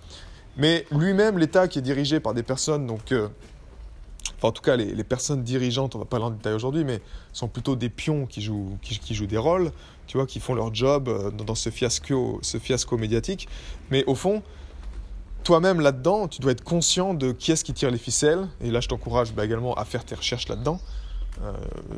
Mais 0.56 0.86
lui-même, 0.90 1.38
l'État 1.38 1.68
qui 1.68 1.78
est 1.78 1.82
dirigé 1.82 2.20
par 2.20 2.34
des 2.34 2.42
personnes, 2.42 2.86
donc, 2.86 3.12
euh, 3.12 3.28
enfin, 4.38 4.48
en 4.48 4.52
tout 4.52 4.62
cas 4.62 4.76
les, 4.76 5.04
personnes 5.04 5.42
dirigeantes, 5.42 5.94
on 5.94 5.98
va 5.98 6.04
pas 6.04 6.16
aller 6.16 6.26
en 6.26 6.30
détail 6.30 6.54
aujourd'hui, 6.54 6.84
mais 6.84 7.00
sont 7.32 7.48
plutôt 7.48 7.76
des 7.76 7.90
pions 7.90 8.26
qui 8.26 8.42
jouent, 8.42 8.76
qui, 8.82 9.14
jouent 9.14 9.26
des 9.26 9.38
rôles, 9.38 9.70
tu 10.06 10.16
vois, 10.16 10.26
qui 10.26 10.40
font 10.40 10.54
leur 10.54 10.74
job 10.74 11.08
euh, 11.08 11.30
dans, 11.30 11.54
ce, 11.54 11.70
fiasco, 11.70 12.40
ce 12.42 12.58
fiasco 12.58 12.96
médiatique. 12.96 13.48
Mais 13.90 14.04
au 14.06 14.14
fond, 14.14 14.42
toi-même 15.42 15.80
là-dedans, 15.80 16.28
tu 16.28 16.40
dois 16.40 16.52
être 16.52 16.64
conscient 16.64 17.14
de 17.14 17.32
qui 17.32 17.52
est-ce 17.52 17.64
qui 17.64 17.72
tire 17.72 17.90
les 17.90 17.98
ficelles. 17.98 18.48
Et 18.60 18.70
là, 18.70 18.80
je 18.80 18.88
t'encourage 18.88 19.32
bah, 19.32 19.44
également 19.44 19.74
à 19.74 19.84
faire 19.84 20.04
tes 20.04 20.14
recherches 20.14 20.48
là-dedans. 20.48 20.80
Euh, 21.42 21.52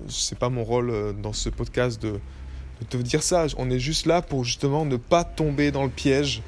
c'est 0.08 0.38
pas 0.38 0.49
mon 0.49 0.64
rôle 0.64 0.90
euh, 0.90 1.12
dans 1.12 1.32
ce 1.32 1.49
podcast 1.49 2.00
de, 2.00 2.20
te 2.88 2.96
dire 2.96 3.22
ça. 3.22 3.46
On 3.58 3.70
est 3.70 3.78
juste 3.78 4.06
là 4.06 4.22
pour 4.22 4.44
justement 4.44 4.84
ne 4.84 4.96
pas 4.96 5.25
tomber 5.25 5.70
dans 5.70 5.84
le 5.84 5.90
piège 5.90 6.42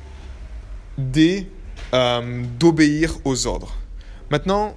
euh, 0.98 2.44
d'obéir 2.58 3.16
aux 3.24 3.46
ordres. 3.46 3.74
Maintenant, 4.30 4.74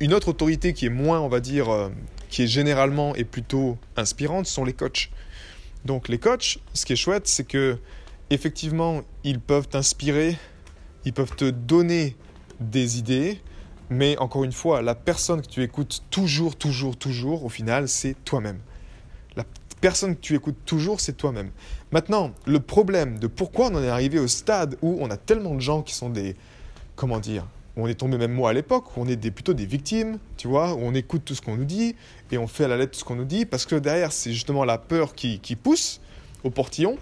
une 0.00 0.14
autre 0.14 0.28
autorité 0.28 0.72
qui 0.72 0.86
est 0.86 0.90
moins, 0.90 1.20
on 1.20 1.28
va 1.28 1.40
dire, 1.40 1.68
euh, 1.68 1.88
qui 2.30 2.42
est 2.42 2.46
généralement 2.46 3.14
et 3.16 3.24
plutôt 3.24 3.76
inspirante, 3.96 4.46
sont 4.46 4.64
les 4.64 4.72
coachs. 4.72 5.10
Donc 5.84 6.08
les 6.08 6.18
coachs, 6.18 6.58
ce 6.74 6.84
qui 6.84 6.92
est 6.92 6.96
chouette, 6.96 7.26
c'est 7.26 7.44
que 7.44 7.78
effectivement, 8.30 9.02
ils 9.24 9.40
peuvent 9.40 9.68
t'inspirer, 9.68 10.36
ils 11.08 11.12
peuvent 11.14 11.34
te 11.34 11.48
donner 11.48 12.16
des 12.60 12.98
idées, 12.98 13.40
mais 13.88 14.18
encore 14.18 14.44
une 14.44 14.52
fois, 14.52 14.82
la 14.82 14.94
personne 14.94 15.40
que 15.40 15.46
tu 15.46 15.62
écoutes 15.62 16.02
toujours, 16.10 16.54
toujours, 16.54 16.98
toujours, 16.98 17.46
au 17.46 17.48
final, 17.48 17.88
c'est 17.88 18.14
toi-même. 18.26 18.58
La 19.34 19.44
personne 19.80 20.14
que 20.14 20.20
tu 20.20 20.34
écoutes 20.34 20.66
toujours, 20.66 21.00
c'est 21.00 21.16
toi-même. 21.16 21.50
Maintenant, 21.92 22.32
le 22.44 22.60
problème 22.60 23.18
de 23.18 23.26
pourquoi 23.26 23.68
on 23.68 23.76
en 23.76 23.82
est 23.82 23.88
arrivé 23.88 24.18
au 24.18 24.28
stade 24.28 24.76
où 24.82 24.98
on 25.00 25.08
a 25.08 25.16
tellement 25.16 25.54
de 25.54 25.60
gens 25.60 25.80
qui 25.80 25.94
sont 25.94 26.10
des... 26.10 26.36
Comment 26.94 27.20
dire 27.20 27.46
on 27.80 27.86
est 27.86 27.94
tombé 27.94 28.18
même 28.18 28.32
moi 28.32 28.50
à 28.50 28.52
l'époque, 28.52 28.96
où 28.96 29.02
on 29.02 29.06
est 29.06 29.14
des, 29.14 29.30
plutôt 29.30 29.54
des 29.54 29.64
victimes, 29.64 30.18
tu 30.36 30.48
vois, 30.48 30.74
où 30.74 30.80
on 30.82 30.94
écoute 30.94 31.22
tout 31.24 31.36
ce 31.36 31.40
qu'on 31.40 31.56
nous 31.56 31.64
dit 31.64 31.94
et 32.32 32.36
on 32.36 32.48
fait 32.48 32.64
à 32.64 32.68
la 32.68 32.76
lettre 32.76 32.90
tout 32.90 32.98
ce 32.98 33.04
qu'on 33.04 33.14
nous 33.14 33.24
dit, 33.24 33.46
parce 33.46 33.66
que 33.66 33.76
derrière, 33.76 34.10
c'est 34.10 34.32
justement 34.32 34.64
la 34.64 34.78
peur 34.78 35.14
qui, 35.14 35.38
qui 35.38 35.54
pousse 35.54 36.00
au 36.42 36.50
portillon. 36.50 36.98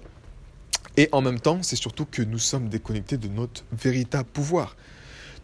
Et 0.96 1.08
en 1.12 1.20
même 1.20 1.40
temps, 1.40 1.58
c'est 1.62 1.76
surtout 1.76 2.06
que 2.06 2.22
nous 2.22 2.38
sommes 2.38 2.68
déconnectés 2.68 3.16
de 3.16 3.28
notre 3.28 3.64
véritable 3.72 4.28
pouvoir. 4.32 4.76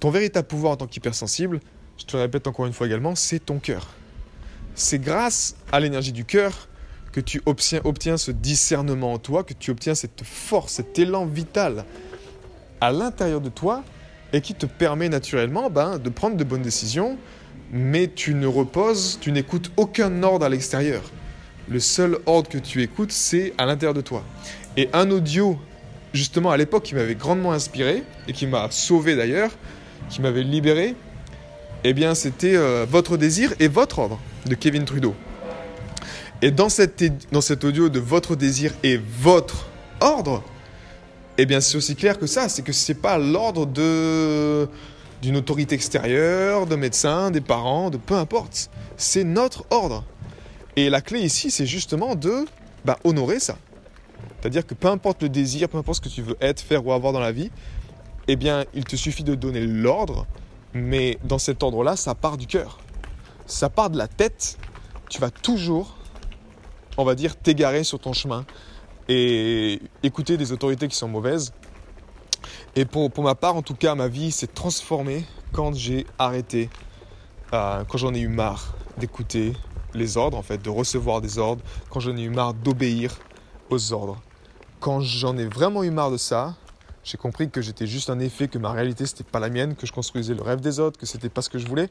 Ton 0.00 0.10
véritable 0.10 0.48
pouvoir 0.48 0.72
en 0.72 0.76
tant 0.76 0.86
qu'hypersensible, 0.86 1.60
je 1.98 2.04
te 2.04 2.16
le 2.16 2.22
répète 2.22 2.46
encore 2.46 2.66
une 2.66 2.72
fois 2.72 2.86
également, 2.86 3.14
c'est 3.14 3.38
ton 3.38 3.58
cœur. 3.58 3.88
C'est 4.74 4.98
grâce 4.98 5.56
à 5.70 5.80
l'énergie 5.80 6.12
du 6.12 6.24
cœur 6.24 6.68
que 7.12 7.20
tu 7.20 7.42
obtiens, 7.44 8.16
ce 8.16 8.30
discernement 8.30 9.12
en 9.12 9.18
toi, 9.18 9.44
que 9.44 9.52
tu 9.52 9.70
obtiens 9.70 9.94
cette 9.94 10.24
force, 10.24 10.72
cet 10.72 10.98
élan 10.98 11.26
vital 11.26 11.84
à 12.80 12.90
l'intérieur 12.90 13.42
de 13.42 13.50
toi 13.50 13.84
et 14.32 14.40
qui 14.40 14.54
te 14.54 14.64
permet 14.64 15.10
naturellement 15.10 15.68
ben, 15.68 15.98
de 15.98 16.08
prendre 16.08 16.36
de 16.36 16.44
bonnes 16.44 16.62
décisions, 16.62 17.18
mais 17.70 18.08
tu 18.08 18.34
ne 18.34 18.46
reposes, 18.46 19.18
tu 19.20 19.30
n'écoutes 19.30 19.70
aucun 19.76 20.22
ordre 20.22 20.46
à 20.46 20.48
l'extérieur. 20.48 21.02
Le 21.72 21.80
seul 21.80 22.18
ordre 22.26 22.50
que 22.50 22.58
tu 22.58 22.82
écoutes, 22.82 23.12
c'est 23.12 23.54
à 23.56 23.64
l'intérieur 23.64 23.94
de 23.94 24.02
toi. 24.02 24.22
Et 24.76 24.90
un 24.92 25.10
audio, 25.10 25.58
justement 26.12 26.50
à 26.50 26.58
l'époque, 26.58 26.82
qui 26.82 26.94
m'avait 26.94 27.14
grandement 27.14 27.52
inspiré 27.52 28.02
et 28.28 28.34
qui 28.34 28.46
m'a 28.46 28.70
sauvé 28.70 29.16
d'ailleurs, 29.16 29.50
qui 30.10 30.20
m'avait 30.20 30.42
libéré, 30.42 30.94
eh 31.84 31.94
bien 31.94 32.14
c'était 32.14 32.56
euh, 32.56 32.84
Votre 32.86 33.16
désir 33.16 33.54
et 33.58 33.68
votre 33.68 34.00
ordre 34.00 34.20
de 34.44 34.54
Kevin 34.54 34.84
Trudeau. 34.84 35.14
Et 36.42 36.50
dans, 36.50 36.68
cette, 36.68 37.02
dans 37.32 37.40
cet 37.40 37.64
audio 37.64 37.88
de 37.88 38.00
Votre 38.00 38.36
désir 38.36 38.72
et 38.82 39.00
votre 39.20 39.66
ordre, 40.00 40.42
eh 41.38 41.46
bien 41.46 41.62
c'est 41.62 41.78
aussi 41.78 41.96
clair 41.96 42.18
que 42.18 42.26
ça, 42.26 42.50
c'est 42.50 42.60
que 42.60 42.72
ce 42.72 42.92
n'est 42.92 42.98
pas 42.98 43.16
l'ordre 43.16 43.64
de 43.64 44.68
d'une 45.22 45.36
autorité 45.36 45.76
extérieure, 45.76 46.66
de 46.66 46.74
médecins, 46.74 47.30
des 47.30 47.40
parents, 47.40 47.90
de 47.90 47.96
peu 47.96 48.16
importe. 48.16 48.70
C'est 48.96 49.22
notre 49.22 49.64
ordre. 49.70 50.04
Et 50.76 50.88
la 50.88 51.00
clé 51.00 51.20
ici, 51.20 51.50
c'est 51.50 51.66
justement 51.66 52.14
de 52.14 52.46
bah, 52.84 52.98
honorer 53.04 53.40
ça. 53.40 53.56
C'est-à-dire 54.40 54.66
que 54.66 54.74
peu 54.74 54.88
importe 54.88 55.22
le 55.22 55.28
désir, 55.28 55.68
peu 55.68 55.78
importe 55.78 55.96
ce 55.96 56.08
que 56.08 56.14
tu 56.14 56.22
veux 56.22 56.36
être, 56.40 56.60
faire 56.60 56.84
ou 56.86 56.92
avoir 56.92 57.12
dans 57.12 57.20
la 57.20 57.32
vie, 57.32 57.50
eh 58.28 58.36
bien, 58.36 58.64
il 58.74 58.84
te 58.84 58.96
suffit 58.96 59.24
de 59.24 59.34
donner 59.34 59.66
l'ordre, 59.66 60.26
mais 60.74 61.18
dans 61.24 61.38
cet 61.38 61.62
ordre-là, 61.62 61.96
ça 61.96 62.14
part 62.14 62.36
du 62.36 62.46
cœur. 62.46 62.78
Ça 63.46 63.68
part 63.68 63.90
de 63.90 63.98
la 63.98 64.08
tête. 64.08 64.58
Tu 65.10 65.20
vas 65.20 65.30
toujours, 65.30 65.96
on 66.96 67.04
va 67.04 67.14
dire, 67.14 67.36
t'égarer 67.36 67.84
sur 67.84 67.98
ton 67.98 68.12
chemin 68.12 68.44
et 69.08 69.80
écouter 70.02 70.36
des 70.36 70.52
autorités 70.52 70.88
qui 70.88 70.96
sont 70.96 71.08
mauvaises. 71.08 71.52
Et 72.74 72.84
pour, 72.84 73.10
ma 73.22 73.34
part, 73.34 73.56
en 73.56 73.62
tout 73.62 73.74
cas, 73.74 73.94
ma 73.94 74.08
vie 74.08 74.32
s'est 74.32 74.46
transformée 74.46 75.24
quand 75.52 75.74
j'ai 75.74 76.06
arrêté, 76.18 76.70
euh, 77.52 77.84
quand 77.84 77.98
j'en 77.98 78.14
ai 78.14 78.20
eu 78.20 78.28
marre 78.28 78.74
d'écouter 78.96 79.52
les 79.94 80.16
ordres, 80.16 80.36
en 80.36 80.42
fait, 80.42 80.58
de 80.58 80.70
recevoir 80.70 81.20
des 81.20 81.38
ordres, 81.38 81.62
quand 81.90 82.00
j'en 82.00 82.16
ai 82.16 82.22
eu 82.22 82.30
marre 82.30 82.54
d'obéir 82.54 83.18
aux 83.70 83.92
ordres. 83.92 84.20
Quand 84.80 85.00
j'en 85.00 85.36
ai 85.36 85.46
vraiment 85.46 85.82
eu 85.84 85.90
marre 85.90 86.10
de 86.10 86.16
ça, 86.16 86.54
j'ai 87.04 87.18
compris 87.18 87.50
que 87.50 87.60
j'étais 87.60 87.86
juste 87.86 88.10
un 88.10 88.20
effet, 88.20 88.48
que 88.48 88.58
ma 88.58 88.70
réalité 88.72 89.06
c'était 89.06 89.24
pas 89.24 89.40
la 89.40 89.48
mienne, 89.48 89.74
que 89.74 89.86
je 89.86 89.92
construisais 89.92 90.34
le 90.34 90.42
rêve 90.42 90.60
des 90.60 90.78
autres, 90.78 90.98
que 90.98 91.06
c'était 91.06 91.28
pas 91.28 91.42
ce 91.42 91.50
que 91.50 91.58
je 91.58 91.66
voulais. 91.66 91.88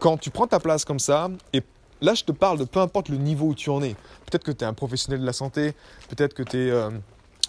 Quand 0.00 0.16
tu 0.16 0.30
prends 0.30 0.46
ta 0.46 0.58
place 0.58 0.84
comme 0.84 0.98
ça, 0.98 1.28
et 1.52 1.62
là 2.00 2.14
je 2.14 2.24
te 2.24 2.32
parle 2.32 2.58
de 2.58 2.64
peu 2.64 2.80
importe 2.80 3.08
le 3.08 3.16
niveau 3.16 3.48
où 3.48 3.54
tu 3.54 3.70
en 3.70 3.82
es. 3.82 3.94
Peut-être 4.26 4.42
que 4.42 4.50
tu 4.52 4.64
es 4.64 4.66
un 4.66 4.74
professionnel 4.74 5.20
de 5.20 5.26
la 5.26 5.32
santé, 5.32 5.74
peut-être 6.08 6.34
que 6.34 6.42
tu 6.42 6.56
es 6.56 6.70
euh, 6.70 6.90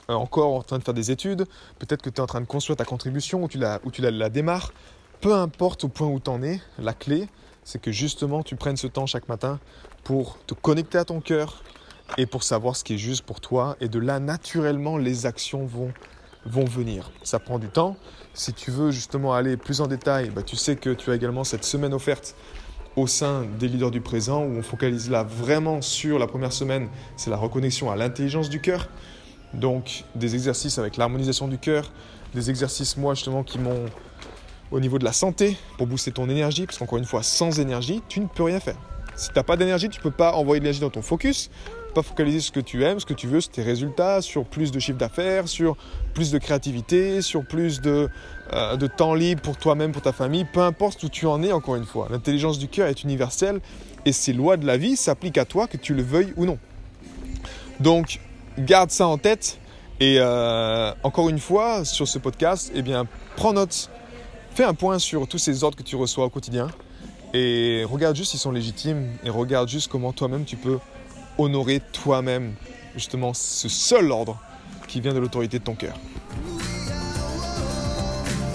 encore 0.08 0.54
en 0.54 0.62
train 0.62 0.78
de 0.78 0.84
faire 0.84 0.94
des 0.94 1.10
études, 1.10 1.46
peut-être 1.80 2.04
que 2.04 2.10
tu 2.10 2.18
es 2.18 2.22
en 2.22 2.28
train 2.28 2.42
de 2.42 2.46
construire 2.46 2.78
ta 2.78 2.86
contribution 2.86 3.44
ou 3.44 3.48
tu 3.48 3.58
la, 3.58 3.80
la, 3.98 4.12
la 4.12 4.30
démarres. 4.30 4.72
Peu 5.22 5.34
importe 5.34 5.86
au 5.86 5.88
point 5.88 6.08
où 6.08 6.20
tu 6.20 6.30
en 6.30 6.44
es, 6.44 6.62
la 6.78 6.94
clé 6.94 7.28
c'est 7.66 7.82
que 7.82 7.92
justement 7.92 8.44
tu 8.44 8.56
prennes 8.56 8.78
ce 8.78 8.88
temps 8.88 9.06
chaque 9.06 9.28
matin 9.28 9.60
pour 10.06 10.38
te 10.46 10.54
connecter 10.54 10.98
à 10.98 11.04
ton 11.04 11.20
cœur 11.20 11.62
et 12.18 12.26
pour 12.26 12.44
savoir 12.44 12.78
ce 12.78 12.86
qui 12.86 12.94
est 12.94 12.98
juste 12.98 13.24
pour 13.24 13.42
toi. 13.42 13.76
Et 13.82 13.90
de 13.90 14.00
là, 14.00 14.20
naturellement, 14.20 14.98
les 14.98 15.26
actions 15.26 15.66
vont 15.66 16.66
venir. 16.66 17.12
Ça 17.24 17.40
prend 17.40 17.60
du 17.60 17.68
temps. 17.68 17.98
Si 18.34 18.54
tu 18.54 18.72
veux 18.72 18.92
justement 18.92 19.34
aller 19.34 19.58
plus 19.58 19.82
en 19.82 19.88
détail, 19.88 20.30
bah, 20.30 20.44
tu 20.44 20.56
sais 20.56 20.76
que 20.76 20.92
tu 20.92 21.12
as 21.12 21.16
également 21.16 21.44
cette 21.44 21.66
semaine 21.66 21.94
offerte 21.94 22.36
au 22.96 23.08
sein 23.08 23.46
des 23.60 23.68
leaders 23.68 23.92
du 23.92 24.00
présent 24.00 24.44
où 24.44 24.58
on 24.58 24.62
focalise 24.62 25.10
là 25.10 25.24
vraiment 25.24 25.82
sur 25.82 26.18
la 26.18 26.28
première 26.28 26.54
semaine, 26.54 26.88
c'est 27.18 27.30
la 27.30 27.38
reconnexion 27.38 27.92
à 27.92 27.96
l'intelligence 27.96 28.50
du 28.50 28.62
cœur. 28.62 28.88
Donc 29.54 30.04
des 30.16 30.36
exercices 30.36 30.78
avec 30.78 30.98
l'harmonisation 30.98 31.48
du 31.48 31.58
cœur, 31.58 31.92
des 32.34 32.50
exercices 32.50 32.96
moi 32.96 33.14
justement 33.14 33.44
qui 33.44 33.58
m'ont 33.58 33.86
au 34.72 34.80
niveau 34.80 35.00
de 35.00 35.06
la 35.06 35.14
santé 35.14 35.58
pour 35.78 35.88
booster 35.88 36.12
ton 36.12 36.30
énergie, 36.30 36.66
parce 36.66 36.78
qu'encore 36.78 36.98
une 36.98 37.06
fois, 37.06 37.24
sans 37.24 37.60
énergie, 37.60 38.02
tu 38.08 38.20
ne 38.20 38.28
peux 38.28 38.44
rien 38.44 38.60
faire. 38.60 38.78
Si 39.16 39.30
tu 39.30 39.36
n'as 39.36 39.44
pas 39.44 39.56
d'énergie, 39.56 39.90
tu 39.90 40.00
ne 40.00 40.04
peux 40.04 40.12
pas 40.12 40.34
envoyer 40.34 40.60
de 40.60 40.66
l'énergie 40.66 40.82
dans 40.82 40.90
ton 40.90 41.02
focus, 41.02 41.50
pas 41.94 42.04
focaliser 42.04 42.42
ce 42.42 42.52
que 42.52 42.60
tu 42.60 42.84
aimes, 42.84 43.00
ce 43.00 43.06
que 43.06 43.14
tu 43.14 43.28
veux, 43.28 43.40
sur 43.40 43.52
tes 43.52 43.64
résultats, 43.64 44.22
sur 44.22 44.44
plus 44.44 44.72
de 44.72 44.80
chiffre 44.80 44.98
d'affaires, 44.98 45.48
sur 45.48 45.78
plus 46.14 46.32
de 46.32 46.38
créativité, 46.38 47.22
sur 47.22 47.46
plus 47.46 47.80
de, 47.80 48.10
euh, 48.54 48.76
de 48.76 48.88
temps 48.88 49.14
libre 49.14 49.42
pour 49.42 49.58
toi-même, 49.58 49.94
pour 49.94 50.02
ta 50.02 50.12
famille, 50.12 50.46
peu 50.46 50.62
importe 50.62 51.02
où 51.04 51.10
tu 51.10 51.26
en 51.26 51.42
es, 51.42 51.54
encore 51.54 51.78
une 51.78 51.86
fois. 51.86 52.08
L'intelligence 52.12 52.60
du 52.60 52.68
cœur 52.68 52.88
est 52.88 53.04
universelle 53.04 53.62
et 54.06 54.12
ces 54.12 54.34
lois 54.34 54.58
de 54.58 54.66
la 54.68 54.76
vie 54.76 54.98
s'appliquent 54.98 55.38
à 55.38 55.46
toi, 55.46 55.68
que 55.68 55.78
tu 55.78 55.94
le 55.94 56.04
veuilles 56.04 56.34
ou 56.36 56.46
non. 56.46 56.60
Donc, 57.80 58.20
garde 58.58 58.92
ça 58.92 59.08
en 59.08 59.18
tête 59.18 59.60
et 60.00 60.18
euh, 60.20 60.92
encore 61.04 61.30
une 61.30 61.40
fois, 61.40 61.86
sur 61.86 62.08
ce 62.08 62.20
podcast, 62.20 62.72
eh 62.76 62.82
bien, 62.82 63.08
prends 63.38 63.54
note, 63.54 63.90
fais 64.56 64.64
un 64.64 64.74
point 64.74 65.00
sur 65.00 65.28
tous 65.28 65.38
ces 65.38 65.66
ordres 65.66 65.78
que 65.78 65.84
tu 65.84 65.98
reçois 65.98 66.24
au 66.24 66.30
quotidien 66.30 66.70
et 67.34 67.84
regarde 67.84 68.16
juste 68.16 68.32
s'ils 68.32 68.40
sont 68.40 68.52
légitimes 68.52 69.10
et 69.26 69.30
regarde 69.30 69.68
juste 69.68 69.92
comment 69.92 70.14
toi-même 70.14 70.46
tu 70.46 70.56
peux 70.56 70.80
honorer 71.38 71.82
toi-même 71.92 72.54
justement 72.96 73.34
ce 73.34 73.68
seul 73.68 74.10
ordre 74.12 74.40
qui 74.88 75.02
vient 75.02 75.14
de 75.14 75.20
l'autorité 75.20 75.60
de 75.60 75.64
ton 75.66 75.76
cœur. 75.76 75.98